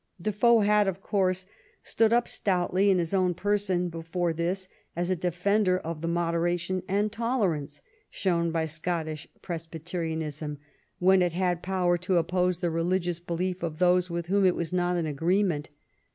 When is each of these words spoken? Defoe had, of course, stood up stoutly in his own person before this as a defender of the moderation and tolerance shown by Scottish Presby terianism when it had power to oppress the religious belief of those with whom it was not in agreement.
Defoe 0.19 0.61
had, 0.61 0.87
of 0.87 0.99
course, 1.03 1.45
stood 1.83 2.11
up 2.11 2.27
stoutly 2.27 2.89
in 2.89 2.97
his 2.97 3.13
own 3.13 3.35
person 3.35 3.87
before 3.87 4.33
this 4.33 4.67
as 4.95 5.11
a 5.11 5.15
defender 5.15 5.77
of 5.77 6.01
the 6.01 6.07
moderation 6.07 6.81
and 6.87 7.11
tolerance 7.11 7.83
shown 8.09 8.49
by 8.49 8.65
Scottish 8.65 9.27
Presby 9.43 9.77
terianism 9.77 10.57
when 10.97 11.21
it 11.21 11.33
had 11.33 11.61
power 11.61 11.99
to 11.99 12.17
oppress 12.17 12.57
the 12.57 12.71
religious 12.71 13.19
belief 13.19 13.61
of 13.61 13.77
those 13.77 14.09
with 14.09 14.25
whom 14.25 14.43
it 14.43 14.55
was 14.55 14.73
not 14.73 14.97
in 14.97 15.05
agreement. 15.05 15.69